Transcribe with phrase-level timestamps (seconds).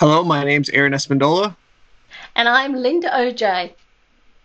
[0.00, 1.54] Hello, my name's Aaron Espindola.
[2.34, 3.74] And I'm Linda OJ.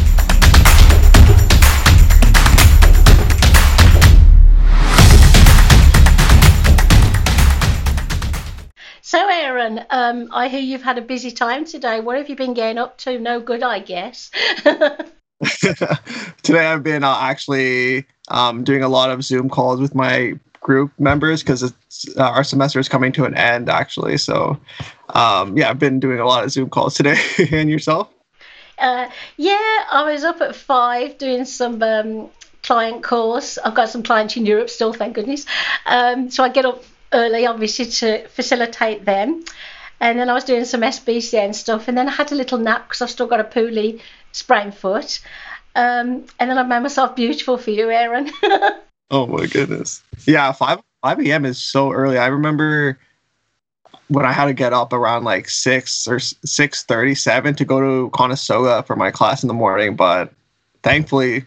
[9.64, 12.00] Aaron, um, I hear you've had a busy time today.
[12.00, 13.18] What have you been getting up to?
[13.18, 14.30] No good, I guess.
[16.42, 20.92] today, I've been uh, actually um, doing a lot of Zoom calls with my group
[20.98, 21.72] members because uh,
[22.18, 24.18] our semester is coming to an end, actually.
[24.18, 24.58] So,
[25.10, 27.18] um, yeah, I've been doing a lot of Zoom calls today.
[27.50, 28.10] and yourself?
[28.76, 29.08] Uh,
[29.38, 32.28] yeah, I was up at five doing some um,
[32.62, 33.56] client calls.
[33.64, 35.46] I've got some clients in Europe still, thank goodness.
[35.86, 39.44] Um, so I get up early, obviously, to facilitate them.
[40.00, 42.88] And then I was doing some SBCN stuff, and then I had a little nap
[42.88, 44.00] because I've still got a poorly
[44.32, 45.20] sprained foot.
[45.76, 48.30] Um, and then I made myself beautiful for you, Aaron.
[49.10, 50.02] oh my goodness!
[50.26, 51.44] Yeah, five five a.m.
[51.44, 52.18] is so early.
[52.18, 52.98] I remember
[54.08, 58.10] when I had to get up around like six or six thirty-seven to go to
[58.10, 60.32] Conestoga for my class in the morning, but
[60.82, 61.44] thankfully,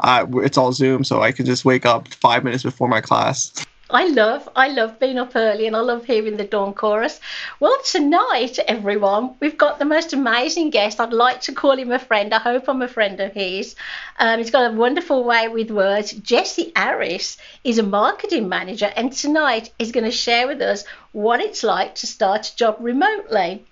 [0.00, 3.64] uh, it's all Zoom, so I can just wake up five minutes before my class.
[3.90, 7.20] I love, I love being up early and I love hearing the dawn chorus.
[7.58, 11.00] Well, tonight, everyone, we've got the most amazing guest.
[11.00, 12.34] I'd like to call him a friend.
[12.34, 13.76] I hope I'm a friend of his.
[14.18, 16.12] Um, he's got a wonderful way with words.
[16.12, 21.40] Jesse Harris is a marketing manager, and tonight he's going to share with us what
[21.40, 23.64] it's like to start a job remotely.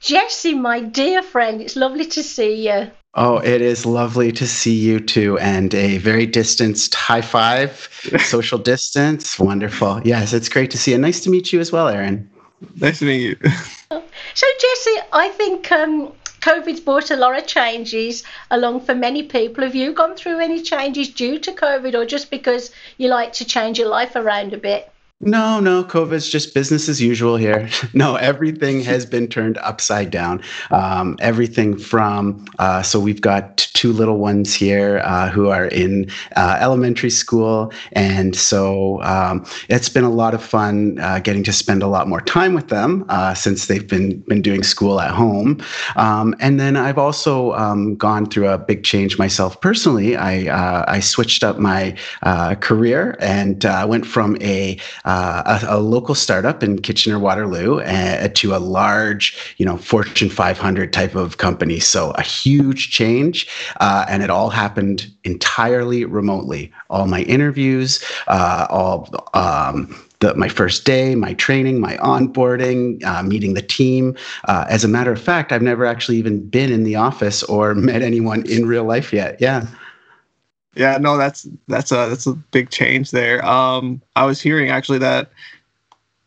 [0.00, 2.90] Jesse, my dear friend, it's lovely to see you.
[3.14, 7.88] Oh, it is lovely to see you too, and a very distanced high five,
[8.24, 9.38] social distance.
[9.38, 10.00] Wonderful.
[10.02, 10.98] Yes, it's great to see you.
[10.98, 12.30] Nice to meet you as well, Aaron.
[12.76, 13.36] Nice to meet you.
[13.90, 19.62] so, Jesse, I think um, COVID's brought a lot of changes along for many people.
[19.62, 23.44] Have you gone through any changes due to COVID, or just because you like to
[23.44, 24.91] change your life around a bit?
[25.24, 27.68] No, no, COVID's just business as usual here.
[27.94, 30.42] no, everything has been turned upside down.
[30.72, 36.10] Um, everything from, uh, so we've got two little ones here uh, who are in
[36.34, 37.72] uh, elementary school.
[37.92, 42.08] And so um, it's been a lot of fun uh, getting to spend a lot
[42.08, 45.62] more time with them uh, since they've been, been doing school at home.
[45.94, 50.16] Um, and then I've also um, gone through a big change myself personally.
[50.16, 51.96] I, uh, I switched up my
[52.60, 54.78] career and went from a
[55.12, 60.30] uh, a, a, local startup in Kitchener Waterloo uh, to a large, you know, Fortune
[60.30, 61.80] 500 type of company.
[61.80, 63.46] So a huge change,
[63.80, 66.72] uh, and it all happened entirely remotely.
[66.88, 69.08] All my interviews, uh, all.
[69.34, 74.16] Um, the, my first day, my training, my onboarding, uh, meeting the team.
[74.44, 77.74] Uh, as a matter of fact, I've never actually even been in the office or
[77.90, 79.36] met anyone in real life yet.
[79.40, 79.66] Yeah.
[80.74, 83.44] Yeah, no, that's that's a that's a big change there.
[83.44, 85.30] Um, I was hearing actually that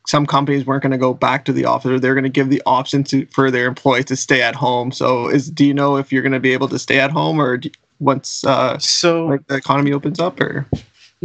[0.07, 2.49] some companies weren't going to go back to the office or they're going to give
[2.49, 4.91] the option to for their employees to stay at home.
[4.91, 7.41] So, is do you know if you're going to be able to stay at home
[7.41, 7.69] or do,
[7.99, 10.67] once uh, so like the economy opens up or?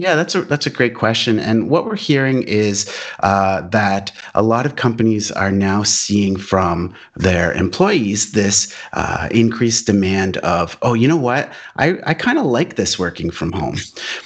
[0.00, 1.38] Yeah, that's a that's a great question.
[1.38, 2.91] And what we're hearing is
[3.22, 9.84] uh, that a lot of companies are now seeing from their employees this uh, increased
[9.84, 13.77] demand of, oh, you know what, I I kind of like this working from home.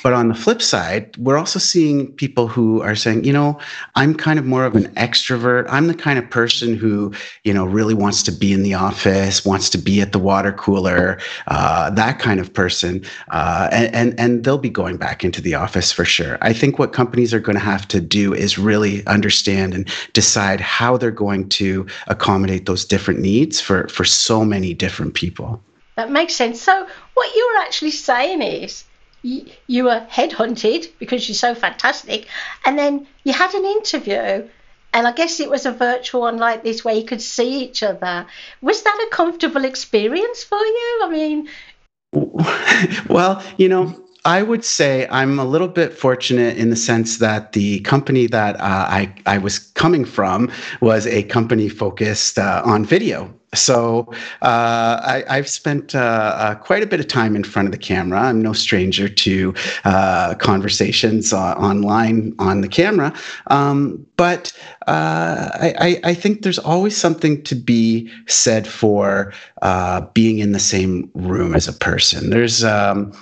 [0.05, 3.59] But on the flip side, we're also seeing people who are saying, you know,
[3.97, 5.67] I'm kind of more of an extrovert.
[5.69, 9.45] I'm the kind of person who you know really wants to be in the office,
[9.45, 11.19] wants to be at the water cooler,
[11.49, 15.55] uh, that kind of person, uh, and and and they'll be going back into the
[15.55, 16.37] office office for sure.
[16.43, 20.61] I think what companies are going to have to do is really understand and decide
[20.61, 25.63] how they're going to accommodate those different needs for, for so many different people.
[25.97, 26.61] That makes sense.
[26.61, 28.85] So, what you're actually saying is
[29.23, 32.27] you, you were headhunted because you're so fantastic,
[32.67, 34.49] and then you had an interview
[34.95, 37.83] and I guess it was a virtual one like this where you could see each
[37.83, 38.27] other.
[38.60, 41.01] Was that a comfortable experience for you?
[41.03, 41.49] I mean,
[43.09, 47.53] well, you know, I would say I'm a little bit fortunate in the sense that
[47.53, 50.50] the company that uh, I, I was coming from
[50.80, 53.32] was a company focused uh, on video.
[53.53, 54.12] So
[54.42, 57.78] uh, I, have spent uh, uh, quite a bit of time in front of the
[57.78, 58.21] camera.
[58.21, 59.54] I'm no stranger to
[59.84, 63.12] uh, conversations online on the camera.
[63.48, 64.53] Um, but
[64.88, 69.32] I, I, think there's always something to be said for
[70.15, 72.30] being in the same room as a person.
[72.30, 73.12] There's um,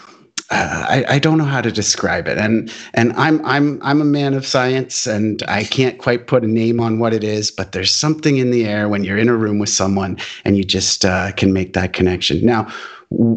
[0.53, 4.35] I, I, don't know how to describe it, and and I'm I'm I'm a man
[4.35, 7.95] of science, and I can't quite put a name on what it is, but there's
[7.95, 11.33] something in the air when you're in a room with someone and you just uh,
[11.33, 12.45] can make that connection.
[12.45, 12.71] Now,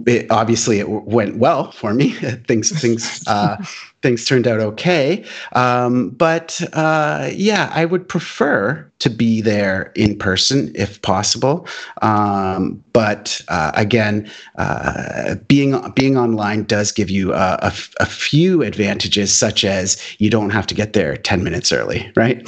[0.06, 2.12] it, obviously it went well for me.
[2.48, 3.57] things things uh,
[4.01, 5.25] things turned out okay.
[5.54, 11.68] Um, but uh, yeah, I would prefer to be there in person if possible.
[12.01, 18.62] Um, but uh, again, uh, being being online does give you a, a, a few
[18.62, 22.48] advantages, such as you don't have to get there ten minutes early, right?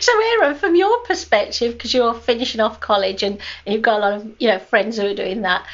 [0.00, 4.00] So, Aaron, from your perspective, because you're finishing off college and, and you've got a
[4.00, 5.64] lot of you know friends who are doing that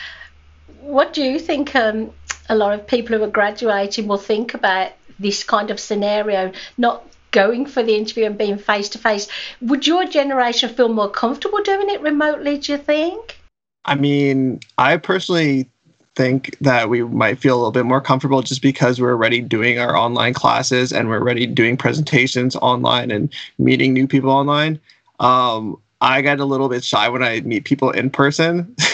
[0.86, 2.10] what do you think um,
[2.48, 7.04] a lot of people who are graduating will think about this kind of scenario, not
[7.32, 9.28] going for the interview and being face to face?
[9.60, 13.40] Would your generation feel more comfortable doing it remotely, do you think?
[13.84, 15.68] I mean, I personally
[16.14, 19.78] think that we might feel a little bit more comfortable just because we're already doing
[19.78, 24.80] our online classes and we're already doing presentations online and meeting new people online.
[25.20, 28.74] Um, I get a little bit shy when I meet people in person.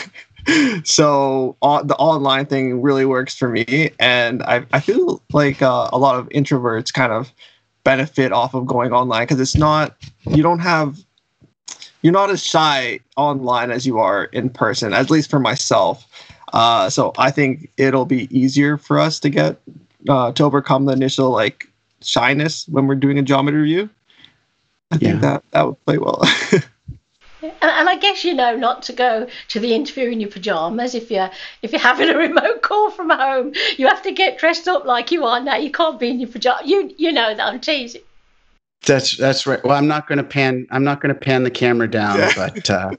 [0.85, 5.89] so all, the online thing really works for me and i, I feel like uh,
[5.93, 7.33] a lot of introverts kind of
[7.85, 9.97] benefit off of going online because it's not
[10.29, 10.99] you don't have
[12.03, 16.07] you're not as shy online as you are in person at least for myself.
[16.53, 19.57] Uh, so i think it'll be easier for us to get
[20.09, 21.67] uh, to overcome the initial like
[22.03, 23.89] shyness when we're doing a geometry review.
[24.91, 25.09] I yeah.
[25.11, 26.23] think that that would play well
[27.43, 30.95] And, and, I guess you know not to go to the interview in your pajamas
[30.95, 31.31] if you're
[31.63, 33.53] if you're having a remote call from home.
[33.77, 35.57] You have to get dressed up like you are now.
[35.57, 36.67] You can't be in your pajamas.
[36.67, 38.03] You you know that I'm teasing.
[38.87, 39.63] That's that's right.
[39.65, 40.67] Well, I'm not going to pan.
[40.71, 42.71] I'm not going to pan the camera down, but.
[42.71, 42.93] Uh...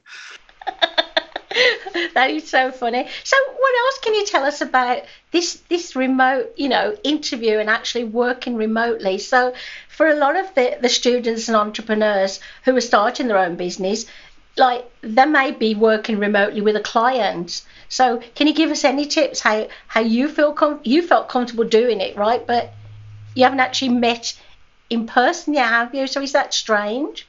[2.14, 3.06] that is so funny.
[3.22, 7.68] So, what else can you tell us about this this remote, you know, interview and
[7.68, 9.18] actually working remotely?
[9.18, 9.54] So,
[9.88, 14.06] for a lot of the the students and entrepreneurs who are starting their own business,
[14.56, 17.64] like they may be working remotely with a client.
[17.88, 21.64] So can you give us any tips how how you feel com- you felt comfortable
[21.64, 22.46] doing it, right?
[22.46, 22.72] But
[23.34, 24.38] you haven't actually met
[24.90, 26.06] in person yet, have you?
[26.06, 27.26] So is that strange?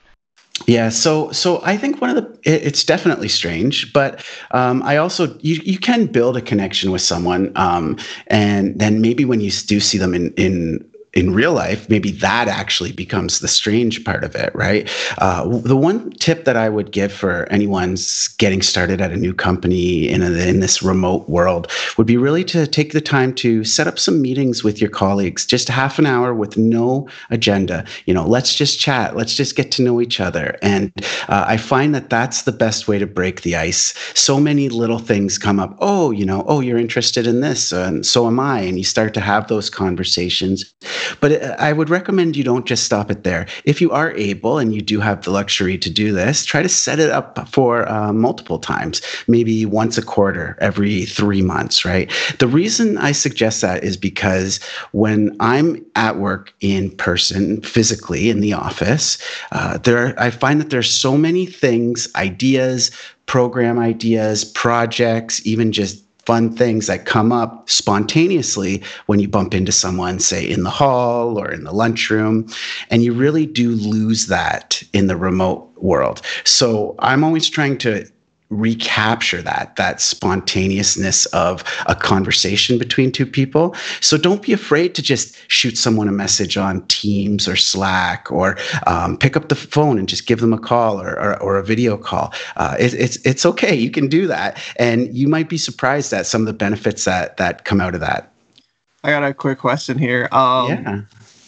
[0.67, 4.97] Yeah, so so I think one of the it, it's definitely strange, but um, I
[4.97, 7.97] also you you can build a connection with someone, um,
[8.27, 12.49] and then maybe when you do see them in in in real life, maybe that
[12.49, 14.89] actually becomes the strange part of it, right?
[15.17, 19.33] Uh, the one tip that I would give for anyone's getting started at a new
[19.33, 23.63] company in, a, in this remote world would be really to take the time to
[23.63, 27.85] set up some meetings with your colleagues, just half an hour with no agenda.
[28.05, 30.57] You know, let's just chat, let's just get to know each other.
[30.61, 30.91] And
[31.29, 33.93] uh, I find that that's the best way to break the ice.
[34.15, 35.77] So many little things come up.
[35.79, 38.59] Oh, you know, oh, you're interested in this, and so am I.
[38.59, 40.73] And you start to have those conversations.
[41.19, 43.47] But I would recommend you don't just stop it there.
[43.63, 46.69] If you are able and you do have the luxury to do this, try to
[46.69, 52.11] set it up for uh, multiple times, maybe once a quarter, every three months, right?
[52.39, 54.59] The reason I suggest that is because
[54.91, 59.17] when I'm at work in person, physically in the office,
[59.51, 62.91] uh, there I find that there's so many things, ideas,
[63.25, 69.71] program ideas, projects, even just fun things that come up spontaneously when you bump into
[69.71, 72.47] someone, say in the hall or in the lunchroom.
[72.89, 76.21] And you really do lose that in the remote world.
[76.43, 78.07] So I'm always trying to
[78.59, 83.75] recapture that that spontaneousness of a conversation between two people.
[84.01, 88.57] So don't be afraid to just shoot someone a message on teams or slack or
[88.87, 91.63] um, pick up the phone and just give them a call or, or, or a
[91.63, 92.33] video call.
[92.55, 93.75] Uh, it, it's it's okay.
[93.75, 94.61] You can do that.
[94.77, 98.01] And you might be surprised at some of the benefits that that come out of
[98.01, 98.31] that.
[99.03, 100.27] I got a quick question here.
[100.31, 101.01] Um, yeah.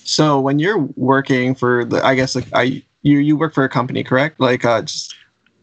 [0.03, 3.69] so when you're working for the i guess like i you you work for a
[3.69, 4.39] company correct?
[4.39, 5.15] Like uh just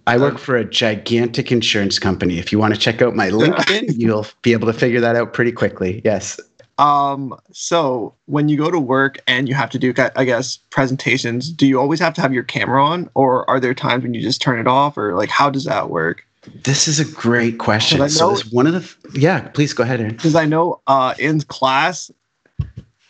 [0.07, 2.39] I work for a gigantic insurance company.
[2.39, 5.33] If you want to check out my LinkedIn, you'll be able to figure that out
[5.33, 6.03] pretty quickly.
[6.05, 6.39] Yes.
[6.79, 11.51] Um, so when you go to work and you have to do, I guess, presentations,
[11.51, 14.21] do you always have to have your camera on, or are there times when you
[14.21, 16.27] just turn it off, or like how does that work?
[16.65, 17.99] This is a great question.
[17.99, 20.07] Know, so this one of the yeah, please go ahead.
[20.09, 22.11] Because I know uh, in class,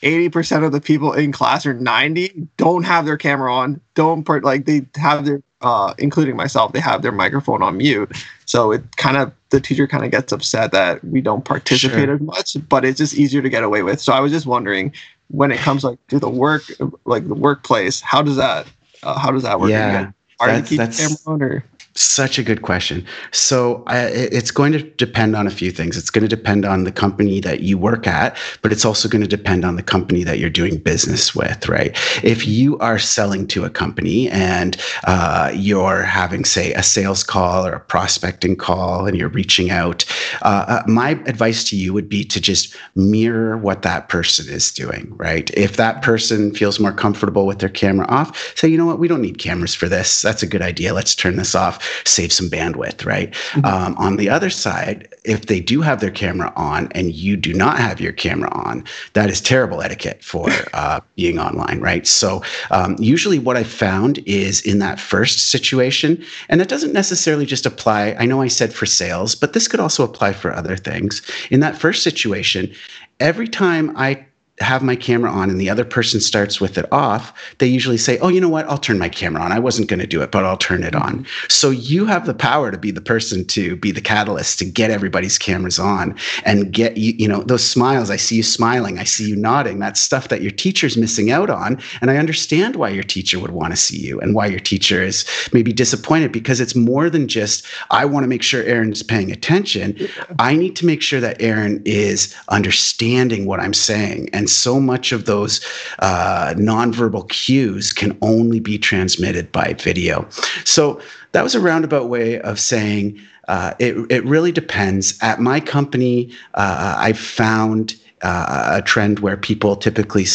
[0.03, 3.81] eighty percent of the people in class or ninety don't have their camera on.
[3.95, 8.13] Don't part like they have their uh, including myself, they have their microphone on mute.
[8.45, 12.15] So it kind of the teacher kind of gets upset that we don't participate sure.
[12.15, 14.01] as much, but it's just easier to get away with.
[14.01, 14.93] So I was just wondering,
[15.29, 16.63] when it comes like to the work,
[17.07, 18.67] like the workplace, how does that
[19.03, 19.71] uh, how does that work?
[19.71, 21.65] Yeah, are you keep camera on or?
[21.97, 23.07] Such a good question.
[23.31, 25.97] So uh, it's going to depend on a few things.
[25.97, 29.23] It's going to depend on the company that you work at, but it's also going
[29.23, 31.97] to depend on the company that you're doing business with, right?
[32.25, 37.65] If you are selling to a company and uh, you're having, say, a sales call
[37.65, 40.05] or a prospecting call, and you're reaching out,
[40.43, 44.73] uh, uh my advice to you would be to just mirror what that person is
[44.73, 45.49] doing, right?
[45.55, 49.07] If that person feels more comfortable with their camera off, say, you know what, we
[49.07, 50.23] don't need cameras for this.
[50.23, 50.93] That's a good idea.
[50.93, 53.33] Let's turn this off save some bandwidth, right?
[53.33, 53.65] Mm-hmm.
[53.65, 57.53] Um, on the other side, if they do have their camera on and you do
[57.53, 62.07] not have your camera on, that is terrible etiquette for uh, being online, right?
[62.07, 67.47] So um, usually what I found is in that first situation, and that doesn't necessarily
[67.47, 68.17] just apply.
[68.19, 71.23] I know I said for sales, but this could also apply for other things.
[71.51, 72.73] In that first situation,
[73.21, 74.27] every time I
[74.61, 78.19] have my camera on and the other person starts with it off, they usually say,
[78.19, 78.69] Oh, you know what?
[78.69, 79.51] I'll turn my camera on.
[79.51, 81.21] I wasn't going to do it, but I'll turn it on.
[81.21, 81.47] Mm-hmm.
[81.49, 84.93] So you have the power to be the person to be the catalyst to get
[84.93, 88.11] everybody's cameras on and get you, you know, those smiles.
[88.11, 88.99] I see you smiling.
[88.99, 89.81] I see you nodding.
[89.81, 91.81] That's stuff that your teacher's missing out on.
[92.01, 95.03] And I understand why your teacher would want to see you and why your teacher
[95.03, 99.33] is maybe disappointed because it's more than just, I want to make sure Aaron's paying
[99.33, 99.99] attention.
[100.39, 104.31] I need to make sure that Aaron is understanding what I'm saying.
[104.33, 105.59] And and so much of those
[106.01, 110.29] uh, nonverbal cues can only be transmitted by video.
[110.65, 111.01] So
[111.33, 115.19] that was a roundabout way of saying uh, it, it really depends.
[115.23, 120.27] At my company, uh, I've found uh, a trend where people typically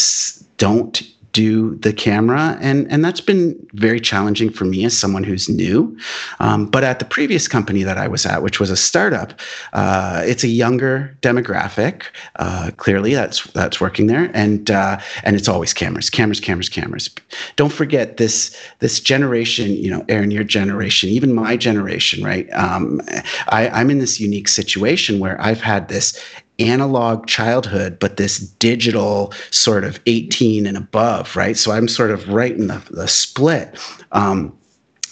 [0.56, 1.00] don't
[1.32, 2.58] do the camera.
[2.60, 5.96] And and that's been very challenging for me as someone who's new.
[6.40, 9.38] Um, but at the previous company that i was at which was a startup
[9.72, 12.04] uh, it's a younger demographic.
[12.36, 14.30] Uh, clearly that's that's working there.
[14.34, 17.10] And uh, and it's always cameras cameras cameras cameras.
[17.56, 22.50] Don't forget this this generation you know aaron your generation even my generation right?
[22.52, 23.00] Um,
[23.48, 26.18] I, i'm in this unique situation where i've had this
[26.60, 31.56] analog childhood, but this digital sort of 18 and above, right?
[31.56, 33.78] So I'm sort of right in the, the split.
[34.12, 34.56] Um,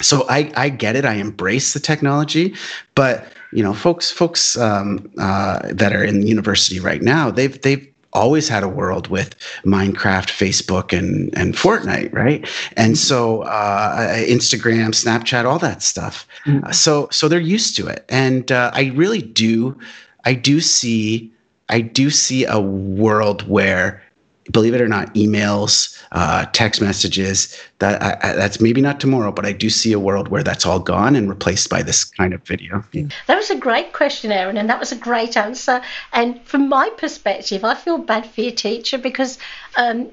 [0.00, 1.04] so I, I get it.
[1.04, 2.54] I embrace the technology,
[2.94, 7.86] but you know, folks, folks um, uh, that are in university right now, they've they've
[8.12, 12.48] always had a world with Minecraft, Facebook, and and Fortnite, right?
[12.76, 16.26] And so uh, Instagram, Snapchat, all that stuff.
[16.44, 16.72] Mm-hmm.
[16.72, 19.78] So so they're used to it, and uh, I really do,
[20.24, 21.32] I do see
[21.68, 24.02] I do see a world where,
[24.50, 27.56] believe it or not, emails, uh, text messages.
[27.78, 30.64] That I, I, that's maybe not tomorrow, but I do see a world where that's
[30.64, 32.82] all gone and replaced by this kind of video.
[33.26, 35.82] That was a great question, Aaron, and that was a great answer.
[36.12, 39.38] And from my perspective, I feel bad for your teacher because.
[39.76, 40.10] Um,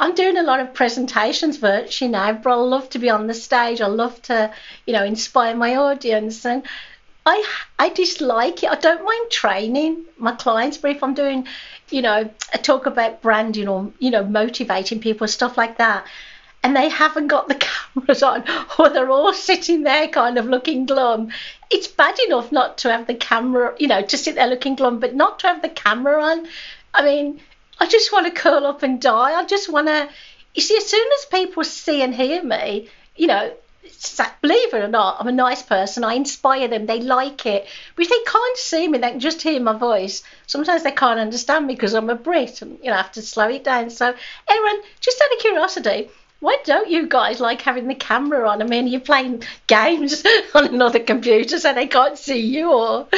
[0.00, 3.34] I'm doing a lot of presentations virtually now, but I love to be on the
[3.34, 3.80] stage.
[3.80, 4.54] I love to,
[4.86, 6.46] you know, inspire my audience.
[6.46, 6.62] And
[7.26, 7.44] I
[7.78, 8.70] I dislike it.
[8.70, 11.46] I don't mind training my clients, but if I'm doing,
[11.90, 16.06] you know, a talk about branding or you know motivating people, stuff like that,
[16.62, 17.54] and they haven't got the
[17.94, 18.44] cameras on,
[18.78, 21.30] or they're all sitting there kind of looking glum.
[21.70, 24.98] It's bad enough not to have the camera, you know, to sit there looking glum,
[24.98, 26.48] but not to have the camera on.
[26.94, 27.40] I mean,
[27.78, 29.38] I just want to curl up and die.
[29.38, 30.08] I just want to.
[30.54, 33.52] You see, as soon as people see and hear me, you know,
[34.40, 36.04] believe it or not, I'm a nice person.
[36.04, 36.86] I inspire them.
[36.86, 37.66] They like it.
[37.96, 40.22] But they can't see me, they can just hear my voice.
[40.46, 43.22] Sometimes they can't understand me because I'm a Brit and, you know, I have to
[43.22, 43.90] slow it down.
[43.90, 48.62] So, Aaron, just out of curiosity, why don't you guys like having the camera on?
[48.62, 53.08] I mean, you're playing games on another computer so they can't see you or.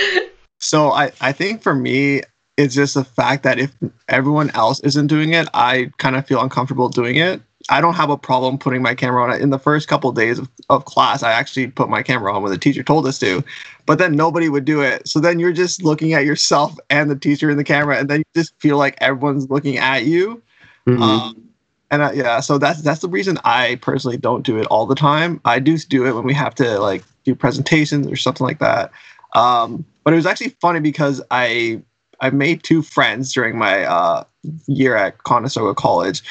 [0.63, 2.21] So I, I think for me,
[2.59, 3.73] it's just the fact that if
[4.09, 7.41] everyone else isn't doing it, I kind of feel uncomfortable doing it.
[7.69, 9.41] I don't have a problem putting my camera on.
[9.41, 12.43] In the first couple of days of, of class, I actually put my camera on
[12.43, 13.45] when the teacher told us to,
[13.87, 15.07] but then nobody would do it.
[15.07, 18.21] So then you're just looking at yourself and the teacher in the camera, and then
[18.21, 20.43] you just feel like everyone's looking at you.
[20.87, 21.03] Mm-hmm.
[21.03, 21.51] Um,
[21.91, 24.95] and I, yeah, so that's that's the reason I personally don't do it all the
[24.95, 25.41] time.
[25.45, 28.91] I do do it when we have to like do presentations or something like that.
[29.35, 31.83] Um, but it was actually funny because I
[32.21, 34.25] I made two friends during my uh,
[34.67, 36.23] year at Conestoga College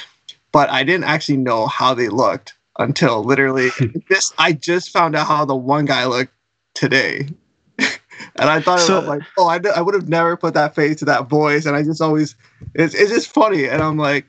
[0.52, 3.70] but I didn't actually know how they looked until literally
[4.10, 4.34] this.
[4.38, 6.34] I just found out how the one guy looked
[6.74, 7.28] today.
[7.78, 11.06] and I thought so, like, oh, I, I would have never put that face to
[11.06, 11.66] that voice.
[11.66, 12.36] And I just always,
[12.74, 13.68] it's, it's just funny.
[13.68, 14.26] And I'm like,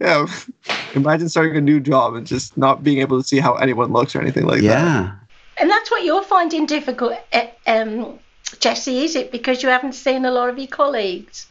[0.00, 0.26] yeah,
[0.94, 4.14] imagine starting a new job and just not being able to see how anyone looks
[4.14, 4.70] or anything like yeah.
[4.70, 4.84] that.
[4.84, 5.14] Yeah.
[5.56, 8.18] And that's what you're finding difficult, eh, um,
[8.58, 9.30] Jesse, is it?
[9.30, 11.46] Because you haven't seen a lot of your colleagues?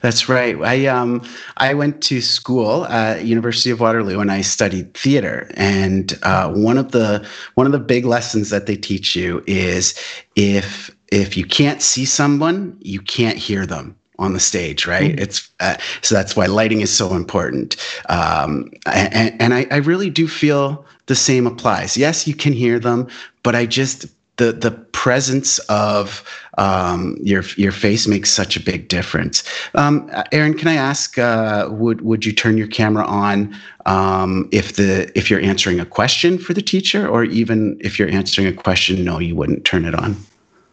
[0.00, 0.56] That's right.
[0.60, 1.22] I um
[1.56, 5.50] I went to school at University of Waterloo and I studied theater.
[5.54, 9.94] And uh, one of the one of the big lessons that they teach you is
[10.36, 15.12] if if you can't see someone, you can't hear them on the stage, right?
[15.12, 15.22] Mm-hmm.
[15.22, 17.76] It's uh, so that's why lighting is so important.
[18.08, 21.96] Um, and and I, I really do feel the same applies.
[21.96, 23.08] Yes, you can hear them,
[23.42, 26.24] but I just the the presence of
[26.58, 29.44] um, your your face makes such a big difference.
[29.74, 31.18] Um, Aaron, can I ask?
[31.18, 33.54] Uh, would would you turn your camera on
[33.86, 38.10] um, if the if you're answering a question for the teacher, or even if you're
[38.10, 40.16] answering a question, no, you wouldn't turn it on.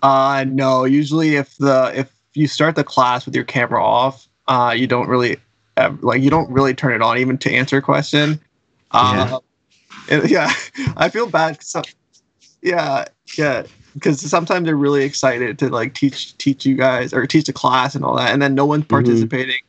[0.02, 0.86] Uh, no.
[0.86, 5.08] Usually, if the if you start the class with your camera off, uh, you don't
[5.08, 5.38] really
[6.02, 8.40] like you don't really turn it on even to answer a question.
[8.92, 9.40] Uh,
[10.10, 10.24] yeah.
[10.26, 10.54] yeah,
[10.98, 11.62] I feel bad.
[11.64, 11.82] So,
[12.62, 13.06] yeah,
[13.38, 13.64] yeah,
[13.94, 17.96] because sometimes they're really excited to like teach teach you guys or teach the class
[17.96, 18.90] and all that, and then no one's mm-hmm.
[18.90, 19.56] participating.
[19.56, 19.68] Mm-hmm.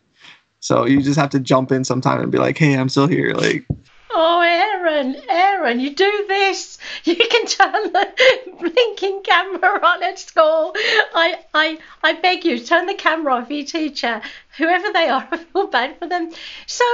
[0.61, 3.35] So you just have to jump in sometime and be like, "Hey, I'm still here."
[3.35, 3.67] Like,
[4.15, 6.79] oh, Aaron, Aaron, you do this.
[7.05, 8.13] You can turn the
[8.61, 10.73] blinking camera on at school.
[11.15, 14.23] I, I, I beg you, turn the camera off, your teacher,
[14.57, 15.27] whoever they are.
[15.33, 16.31] I feel bad for them.
[16.67, 16.85] So,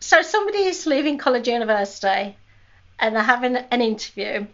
[0.00, 2.36] so somebody is leaving college university,
[3.02, 4.46] and they're having an interview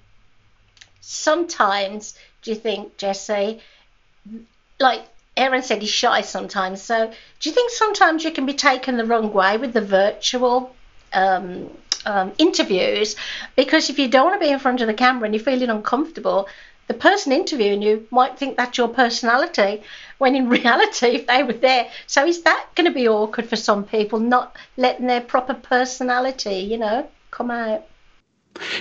[1.00, 3.60] sometimes do you think, Jesse,
[4.78, 5.02] like
[5.36, 6.82] Aaron said, he's shy sometimes.
[6.82, 10.74] So do you think sometimes you can be taken the wrong way with the virtual
[11.12, 11.70] um,
[12.04, 13.16] um, interviews?
[13.56, 15.70] Because if you don't want to be in front of the camera and you're feeling
[15.70, 16.48] uncomfortable,
[16.86, 19.82] the person interviewing you might think that's your personality
[20.18, 23.56] when in reality if they were there so is that going to be awkward for
[23.56, 27.84] some people not letting their proper personality you know come out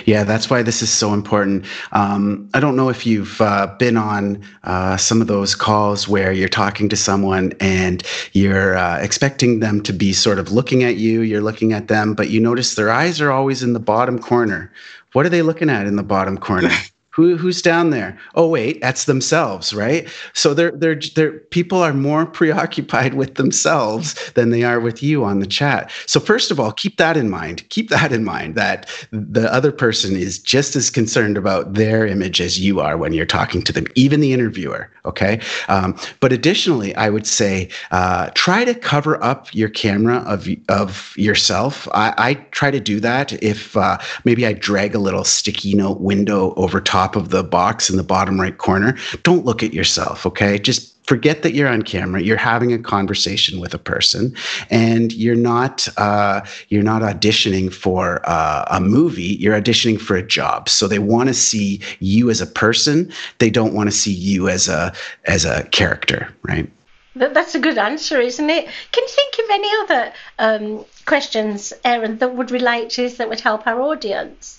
[0.06, 1.64] yeah, that's why this is so important.
[1.92, 6.32] Um, I don't know if you've uh, been on uh, some of those calls where
[6.32, 10.96] you're talking to someone and you're uh, expecting them to be sort of looking at
[10.96, 14.18] you, you're looking at them, but you notice their eyes are always in the bottom
[14.18, 14.72] corner.
[15.12, 16.70] What are they looking at in the bottom corner?
[17.18, 18.16] Who, who's down there?
[18.36, 20.08] Oh wait, that's themselves, right?
[20.34, 25.24] So they're they're they're people are more preoccupied with themselves than they are with you
[25.24, 25.90] on the chat.
[26.06, 27.68] So first of all, keep that in mind.
[27.70, 32.40] Keep that in mind that the other person is just as concerned about their image
[32.40, 34.88] as you are when you're talking to them, even the interviewer.
[35.04, 35.40] Okay.
[35.66, 41.14] Um, but additionally, I would say uh, try to cover up your camera of of
[41.16, 41.88] yourself.
[41.94, 46.00] I, I try to do that if uh, maybe I drag a little sticky note
[46.00, 49.72] window over top top of the box in the bottom right corner, don't look at
[49.72, 50.58] yourself, okay?
[50.58, 54.34] Just forget that you're on camera you're having a conversation with a person
[54.68, 60.22] and you're not uh, you're not auditioning for uh, a movie you're auditioning for a
[60.22, 64.12] job so they want to see you as a person they don't want to see
[64.12, 64.92] you as a
[65.24, 66.70] as a character right
[67.14, 68.68] that's a good answer, isn't it?
[68.92, 73.28] Can you think of any other um, questions, Aaron, that would relate to this that
[73.28, 74.57] would help our audience?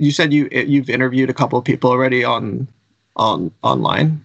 [0.00, 2.66] You said you you've interviewed a couple of people already on
[3.16, 4.24] on online.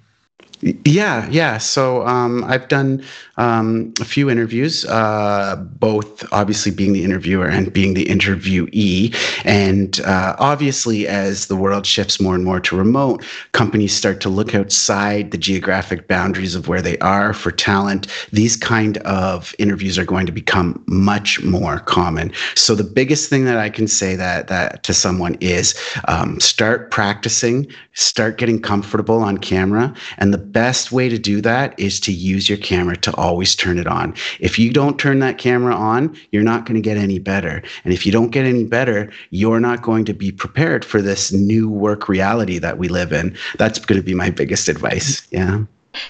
[0.84, 1.60] Yeah, yeah.
[1.60, 3.04] So um, I've done
[3.38, 9.14] um, a few interviews, uh, both obviously being the interviewer and being the interviewee.
[9.46, 14.30] And uh, obviously, as the world shifts more and more to remote, companies start to
[14.30, 18.08] look outside the geographic boundaries of where they are for talent.
[18.32, 22.32] These kind of interviews are going to become much more common.
[22.56, 25.76] So the biggest thing that I can say that that to someone is
[26.08, 31.78] um, start practicing, start getting comfortable on camera, and the best way to do that
[31.78, 34.16] is to use your camera to always turn it on.
[34.40, 37.62] If you don't turn that camera on, you're not going to get any better.
[37.84, 41.34] And if you don't get any better, you're not going to be prepared for this
[41.34, 43.36] new work reality that we live in.
[43.58, 45.28] That's going to be my biggest advice.
[45.30, 45.66] Yeah.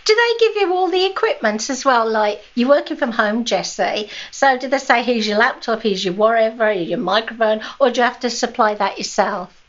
[0.05, 2.07] Do they give you all the equipment as well?
[2.07, 4.11] Like you're working from home, Jesse.
[4.29, 8.03] So do they say, here's your laptop, here's your whatever, your microphone, or do you
[8.03, 9.64] have to supply that yourself?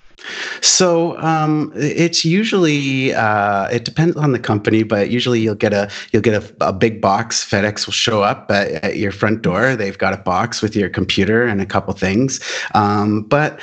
[0.60, 5.90] So um, it's usually uh, it depends on the company, but usually you'll get a
[6.12, 7.44] you'll get a, a big box.
[7.44, 9.76] FedEx will show up at, at, your front door.
[9.76, 12.40] They've got a box with your computer and a couple things.
[12.74, 13.60] Um, but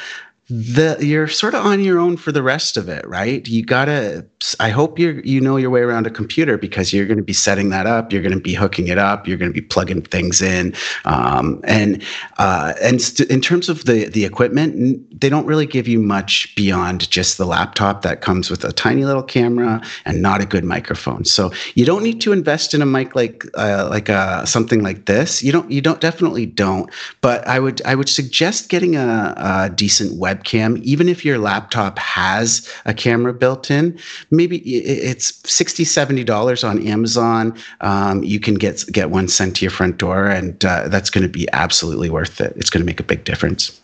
[0.49, 3.47] the you're sort of on your own for the rest of it right?
[3.47, 4.25] You gotta
[4.59, 7.31] i hope you you know your way around a computer because you're going to be
[7.31, 10.01] setting that up you're going to be hooking it up you're going to be plugging
[10.01, 10.73] things in
[11.05, 12.03] um, and
[12.39, 16.53] uh, and st- in terms of the the equipment they don't really give you much
[16.55, 20.63] beyond just the laptop that comes with a tiny little camera and not a good
[20.63, 21.23] microphone.
[21.23, 24.83] So you don't need to invest in a mic like uh, like a, uh, something
[24.83, 25.41] like this.
[25.41, 26.89] You don't you don't definitely don't.
[27.21, 31.37] But i would i would suggest getting a, a decent web webcam, even if your
[31.37, 33.97] laptop has a camera built in,
[34.31, 35.85] maybe it's $60,
[36.25, 37.57] $70 on Amazon.
[37.81, 41.23] Um, you can get, get one sent to your front door, and uh, that's going
[41.23, 42.53] to be absolutely worth it.
[42.55, 43.79] It's going to make a big difference.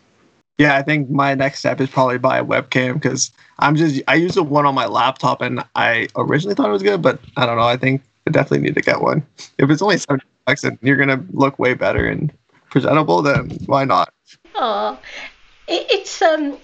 [0.58, 4.16] Yeah, I think my next step is probably buy a webcam because I'm just I
[4.16, 7.46] use the one on my laptop and I originally thought it was good, but I
[7.46, 7.64] don't know.
[7.64, 9.26] I think I definitely need to get one.
[9.58, 12.30] If it's only seventy bucks and you're gonna look way better and
[12.70, 14.14] presentable, then why not?
[14.54, 15.00] Oh,
[15.70, 16.58] it, it's um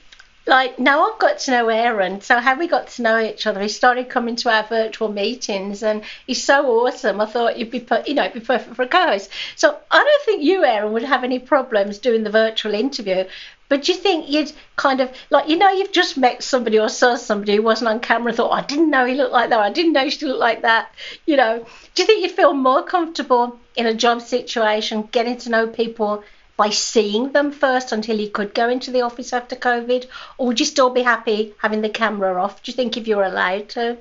[0.47, 2.21] like now I've got to know Aaron.
[2.21, 3.61] So how we got to know each other?
[3.61, 7.19] He started coming to our virtual meetings, and he's so awesome.
[7.19, 9.29] I thought you'd be, you know, be perfect for a co-host.
[9.55, 13.25] So I don't think you, Aaron, would have any problems doing the virtual interview.
[13.67, 16.87] But do you think you'd kind of like you know you've just met somebody or
[16.87, 19.59] saw somebody who wasn't on camera thought oh, I didn't know he looked like that
[19.59, 20.93] I didn't know she looked like that
[21.25, 21.65] you know
[21.95, 26.23] do you think you'd feel more comfortable in a job situation getting to know people
[26.57, 30.59] by seeing them first until you could go into the office after COVID or would
[30.59, 33.97] you still be happy having the camera off do you think if you're allowed to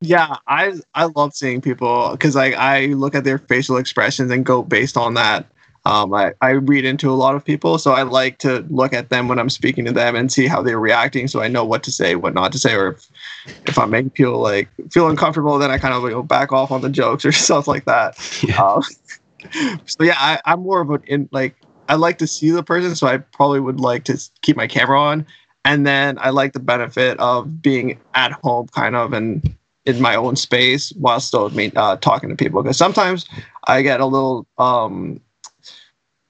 [0.00, 4.44] yeah, I I love seeing people because like I look at their facial expressions and
[4.44, 5.46] go based on that.
[5.86, 9.08] Um, I, I read into a lot of people, so I like to look at
[9.08, 11.82] them when I'm speaking to them and see how they're reacting, so I know what
[11.84, 13.06] to say, what not to say, or if,
[13.66, 16.70] if I'm making people like feel uncomfortable, then I kind of you know, back off
[16.70, 18.18] on the jokes or stuff like that.
[18.42, 18.62] Yeah.
[18.62, 18.82] Um,
[19.86, 21.56] so yeah, I, I'm more of an in like
[21.88, 25.00] I like to see the person, so I probably would like to keep my camera
[25.00, 25.26] on,
[25.64, 30.14] and then I like the benefit of being at home, kind of, and in my
[30.14, 32.62] own space while still uh, talking to people.
[32.62, 33.26] Because sometimes
[33.66, 35.20] I get a little um,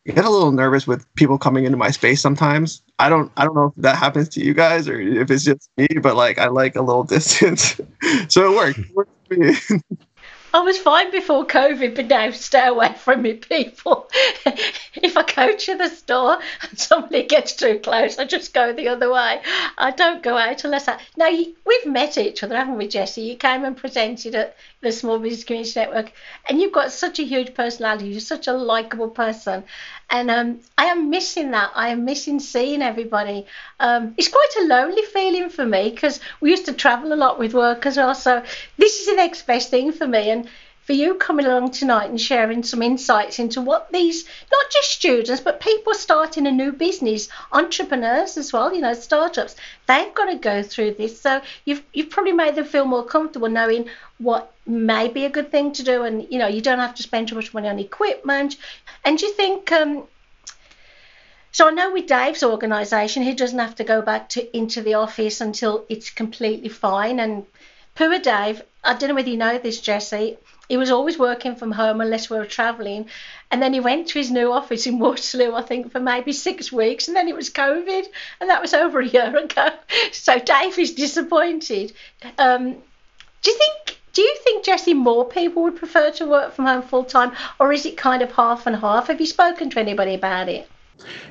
[0.07, 2.83] get a little nervous with people coming into my space sometimes.
[2.99, 5.71] I don't I don't know if that happens to you guys or if it's just
[5.77, 7.81] me, but like I like a little distance.
[8.29, 8.79] so it worked.
[8.79, 9.13] It worked.
[10.55, 14.09] I was fine before COVID, but now stay away from me, people.
[14.95, 18.89] if I go to the store and somebody gets too close, I just go the
[18.89, 19.43] other way.
[19.77, 20.99] I don't go out unless I.
[21.17, 23.23] Now, we've met each other, haven't we, Jesse?
[23.23, 26.13] You came and presented at the Small Business Community Network,
[26.49, 28.09] and you've got such a huge personality.
[28.09, 29.65] You're such a likable person.
[30.11, 31.73] And um, I am missing that.
[31.75, 33.47] I am missing seeing everybody.
[33.81, 37.39] Um, it's quite a lonely feeling for me because we used to travel a lot
[37.39, 38.15] with work as well.
[38.15, 38.43] So
[38.77, 40.31] this is the next best thing for me.
[40.31, 40.49] And
[40.89, 45.39] for you coming along tonight and sharing some insights into what these, not just students,
[45.39, 49.55] but people starting a new business, entrepreneurs as well, you know, startups,
[49.87, 51.21] they've got to go through this.
[51.21, 55.51] So you've, you've probably made them feel more comfortable knowing what may be a good
[55.51, 56.05] thing to do.
[56.05, 58.57] And, you know, you don't have to spend too much money on equipment.
[59.05, 60.05] And do you think, um,
[61.53, 64.95] so I know with Dave's organisation, he doesn't have to go back to into the
[64.95, 67.21] office until it's completely fine.
[67.21, 67.45] And
[67.95, 71.73] poor Dave, I don't know whether you know this, Jesse he was always working from
[71.73, 73.09] home unless we were travelling.
[73.51, 76.71] And then he went to his new office in Waterloo, I think, for maybe six
[76.71, 77.09] weeks.
[77.09, 78.07] And then it was COVID,
[78.41, 79.71] and that was over a year ago.
[80.13, 81.93] So Dave is disappointed.
[82.39, 82.77] Um,
[83.43, 83.99] do you think?
[84.13, 87.73] Do you think Jesse more people would prefer to work from home full time, or
[87.73, 89.07] is it kind of half and half?
[89.07, 90.69] Have you spoken to anybody about it?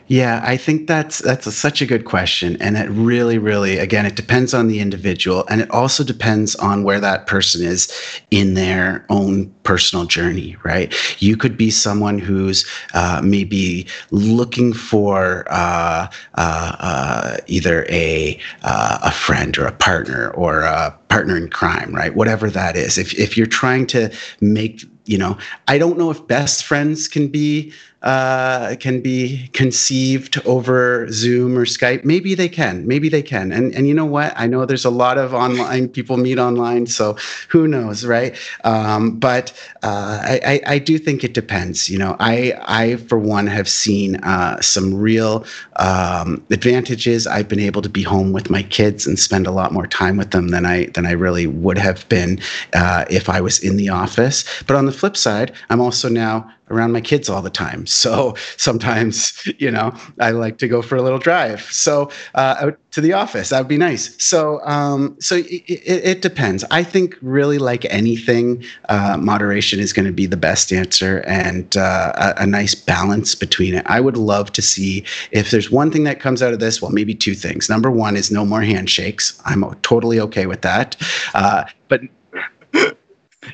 [0.08, 4.06] Yeah, I think that's that's a, such a good question, and it really, really, again,
[4.06, 7.92] it depends on the individual, and it also depends on where that person is
[8.32, 10.56] in their own personal journey.
[10.64, 10.96] Right?
[11.22, 19.00] You could be someone who's uh, maybe looking for uh, uh, uh either a uh,
[19.04, 22.16] a friend or a partner or a partner in crime, right?
[22.16, 22.98] Whatever that is.
[22.98, 27.30] If if you're trying to make you know, I don't know if best friends can
[27.30, 32.04] be uh, can be conceived over Zoom or Skype.
[32.06, 32.86] Maybe they can.
[32.86, 33.52] Maybe they can.
[33.52, 34.34] And and you know what?
[34.36, 37.18] I know there's a lot of online people meet online, so
[37.50, 38.36] who knows, right?
[38.64, 41.90] Um, but uh, I, I do think it depends.
[41.90, 45.46] You know, I I for one have seen uh, some real
[45.78, 47.26] um, advantages.
[47.26, 50.18] I've been able to be home with my kids and spend a lot more time
[50.18, 52.40] with them than I than I really would have been
[52.74, 54.46] uh, if I was in the office.
[54.68, 57.86] But on the flip side, I'm also now around my kids all the time.
[57.98, 61.62] So sometimes, you know, I like to go for a little drive.
[61.64, 64.16] So uh, out to the office, that would be nice.
[64.24, 66.64] So, um, so it, it, it, depends.
[66.72, 71.76] I think really like anything, uh, moderation is going to be the best answer and
[71.76, 73.84] uh, a, a, nice balance between it.
[73.88, 76.82] I would love to see if there's one thing that comes out of this.
[76.82, 77.70] Well, maybe two things.
[77.70, 79.42] Number one is no more handshakes.
[79.46, 80.96] I'm totally okay with that.
[81.34, 82.02] Uh, but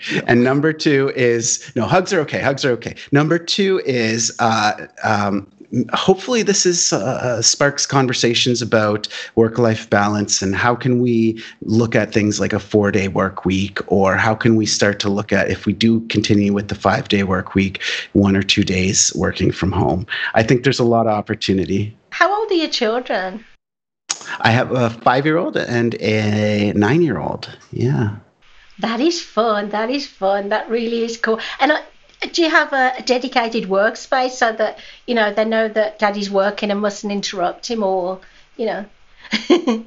[0.27, 2.39] and number two is no hugs are okay.
[2.39, 2.95] Hugs are okay.
[3.11, 5.47] Number two is uh, um,
[5.93, 12.13] hopefully this is uh, sparks conversations about work-life balance and how can we look at
[12.13, 15.65] things like a four-day work week or how can we start to look at if
[15.65, 17.81] we do continue with the five-day work week
[18.13, 22.31] one or two days working from home i think there's a lot of opportunity how
[22.39, 23.43] old are your children
[24.39, 27.55] I have a five year old and a nine year old.
[27.71, 28.15] Yeah.
[28.79, 29.69] That is fun.
[29.69, 30.49] That is fun.
[30.49, 31.39] That really is cool.
[31.59, 31.81] And I,
[32.31, 36.29] do you have a, a, dedicated workspace so that you know they know that daddy's
[36.29, 38.19] working and mustn't interrupt him or
[38.57, 38.85] you know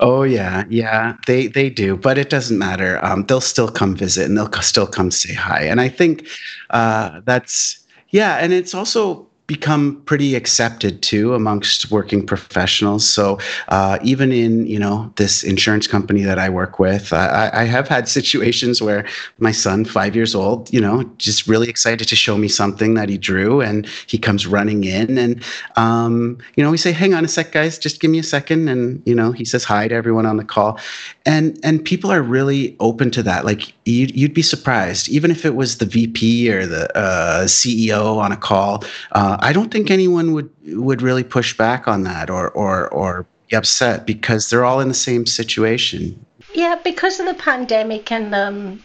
[0.00, 4.26] oh yeah yeah they they do but it doesn't matter um, they'll still come visit
[4.26, 6.28] and they'll still come say hi and i think
[6.70, 13.08] uh, that's yeah and it's also become pretty accepted too amongst working professionals.
[13.08, 17.64] So uh, even in you know this insurance company that I work with, I, I,
[17.64, 19.04] have had situations where
[19.38, 23.08] my son, five years old, you know, just really excited to show me something that
[23.08, 25.42] he drew, and he comes running in, and
[25.76, 28.68] um, you know, we say, "Hang on a sec, guys, just give me a second.
[28.68, 30.78] and you know, he says hi to everyone on the call,
[31.26, 33.44] and and people are really open to that.
[33.44, 38.18] Like you'd, you'd be surprised, even if it was the VP or the uh, CEO
[38.18, 38.84] on a call.
[39.32, 43.26] Uh, I don't think anyone would would really push back on that or or or
[43.48, 46.24] be upset because they're all in the same situation.
[46.54, 48.84] Yeah, because of the pandemic and um,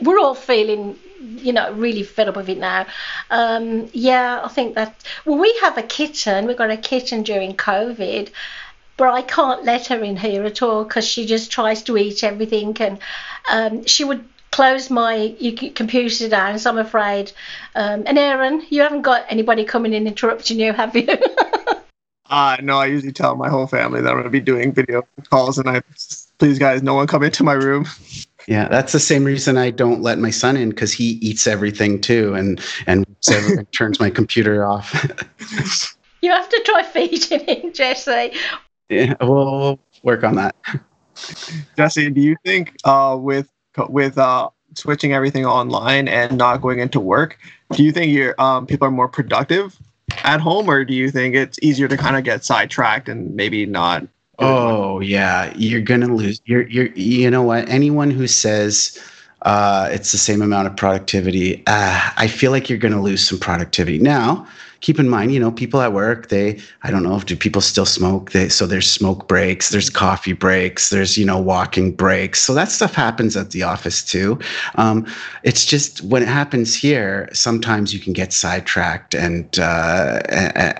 [0.00, 2.86] we're all feeling you know really fed up with it now
[3.30, 7.56] um, yeah i think that well we have a kitten we got a kitten during
[7.56, 8.30] covid
[8.96, 12.22] but I can't let her in here at all because she just tries to eat
[12.22, 12.98] everything and
[13.50, 14.24] um, she would
[14.58, 15.36] close my
[15.76, 17.30] computer down, so I'm afraid.
[17.76, 21.06] Um, and Aaron, you haven't got anybody coming in interrupting you, have you?
[22.26, 25.06] uh, no, I usually tell my whole family that I'm going to be doing video
[25.30, 25.80] calls, and I
[26.40, 27.86] please, guys, no one come into my room.
[28.48, 32.00] Yeah, that's the same reason I don't let my son in because he eats everything
[32.00, 33.06] too, and and
[33.72, 34.92] turns my computer off.
[36.20, 38.32] you have to try feeding him, Jesse.
[38.88, 40.56] Yeah, we'll, we'll work on that.
[41.76, 43.48] Jesse, do you think uh, with
[43.88, 47.38] with uh, switching everything online and not going into work,
[47.72, 49.78] do you think your um, people are more productive
[50.24, 53.66] at home, or do you think it's easier to kind of get sidetracked and maybe
[53.66, 54.06] not?
[54.38, 56.40] Oh yeah, you're gonna lose.
[56.44, 57.68] You're you're you know what?
[57.68, 58.98] Anyone who says
[59.42, 63.38] uh, it's the same amount of productivity, uh, I feel like you're gonna lose some
[63.38, 64.46] productivity now
[64.80, 67.60] keep in mind, you know, people at work, they, I don't know if do people
[67.60, 68.30] still smoke?
[68.30, 72.40] They, so there's smoke breaks, there's coffee breaks, there's, you know, walking breaks.
[72.40, 74.38] So that stuff happens at the office too.
[74.76, 75.06] Um,
[75.42, 80.20] it's just when it happens here, sometimes you can get sidetracked and, uh,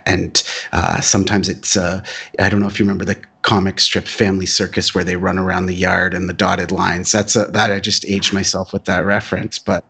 [0.07, 2.05] and uh, sometimes it's, uh,
[2.39, 5.67] I don't know if you remember the comic strip Family Circus where they run around
[5.67, 7.11] the yard and the dotted lines.
[7.11, 9.85] That's a, that I just aged myself with that reference, but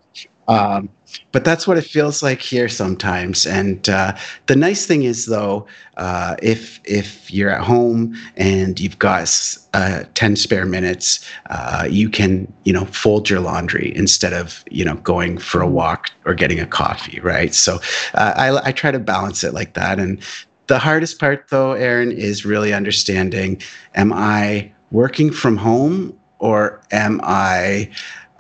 [0.46, 0.88] um,
[1.32, 3.46] but that's what it feels like here sometimes.
[3.46, 4.16] And uh,
[4.46, 5.66] the nice thing is, though,
[5.96, 9.28] uh, if if you're at home and you've got
[9.74, 14.84] uh, ten spare minutes, uh, you can you know fold your laundry instead of you
[14.84, 17.54] know going for a walk or getting a coffee, right?
[17.54, 17.76] So
[18.14, 19.98] uh, I, I try to balance it like that.
[19.98, 20.22] And
[20.66, 23.60] the hardest part, though, Aaron, is really understanding:
[23.94, 27.90] Am I working from home or am I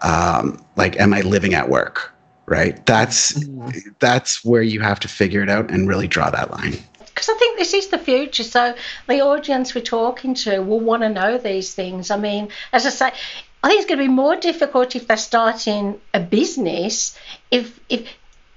[0.02, 2.12] um, like, am I living at work?
[2.48, 2.84] Right?
[2.86, 3.90] That's mm-hmm.
[3.98, 6.78] that's where you have to figure it out and really draw that line.
[6.98, 8.44] Because I think this is the future.
[8.44, 8.74] So
[9.08, 12.10] the audience we're talking to will want to know these things.
[12.10, 13.12] I mean, as I say,
[13.62, 17.18] I think it's going to be more difficult if they're starting a business.
[17.50, 18.08] If if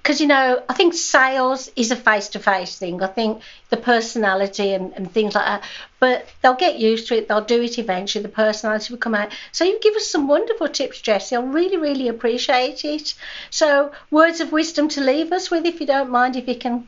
[0.02, 3.02] because you know i think sales is a face-to-face thing.
[3.02, 5.62] I think the personality and, and things like that.
[6.00, 7.28] But they'll get used to it.
[7.28, 8.22] They'll do it eventually.
[8.22, 9.32] The personality will come out.
[9.52, 13.14] So you give us some wonderful tips jesse i really really appreciate it.
[13.50, 16.86] So words of wisdom to leave us with if you don't mind if you can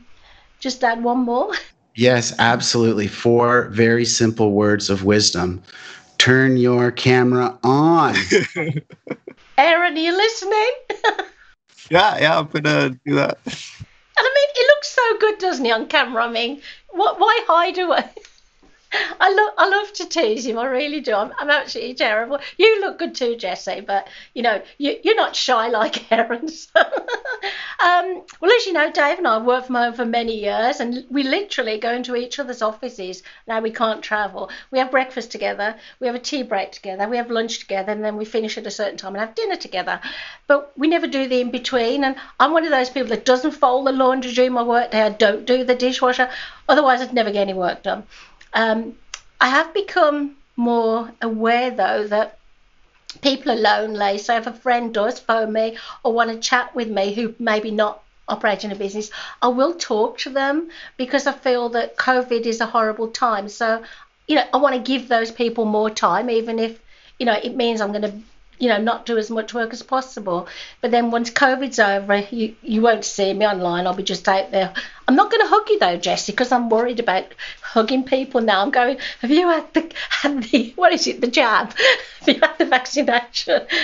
[0.59, 1.53] just add one more.
[1.97, 3.07] Yes absolutely.
[3.07, 5.63] Four very simple words of wisdom.
[6.17, 8.15] Turn your camera on.
[9.57, 10.71] Aaron are you listening
[11.89, 13.37] Yeah, yeah, I'm gonna do that.
[13.45, 13.55] And
[14.17, 16.25] I mean, it looks so good, doesn't it, on camera?
[16.25, 17.19] I mean, what?
[17.19, 18.09] Why hide away?
[19.25, 20.59] I love I love to tease him.
[20.59, 21.15] I really do.
[21.15, 22.37] I'm, I'm absolutely terrible.
[22.57, 26.47] You look good too, Jesse, but you know you, you're not shy like Aaron.
[26.47, 26.79] So.
[26.79, 31.05] um, well, as you know, Dave and I worked from home for many years, and
[31.09, 33.23] we literally go into each other's offices.
[33.47, 34.51] Now we can't travel.
[34.69, 35.75] We have breakfast together.
[35.99, 37.09] We have a tea break together.
[37.09, 39.55] We have lunch together, and then we finish at a certain time and have dinner
[39.55, 40.01] together.
[40.45, 42.03] But we never do the in between.
[42.03, 45.01] And I'm one of those people that doesn't fold the laundry during my work day.
[45.01, 46.29] I don't do the dishwasher.
[46.69, 48.03] Otherwise, I'd never get any work done.
[48.53, 48.95] Um,
[49.39, 52.37] I have become more aware though that
[53.21, 54.17] people are lonely.
[54.17, 57.71] So if a friend does phone me or want to chat with me who maybe
[57.71, 62.61] not operating a business, I will talk to them because I feel that COVID is
[62.61, 63.49] a horrible time.
[63.49, 63.83] So,
[64.27, 66.79] you know, I want to give those people more time, even if,
[67.19, 68.21] you know, it means I'm going to
[68.59, 70.47] you know, not do as much work as possible.
[70.81, 73.87] But then once COVID's over, you, you won't see me online.
[73.87, 74.73] I'll be just out there.
[75.07, 77.25] I'm not going to hug you though, Jesse, because I'm worried about
[77.61, 78.61] hugging people now.
[78.61, 81.73] I'm going, have you had the, had the what is it, the jab?
[82.19, 83.61] have you had the vaccination?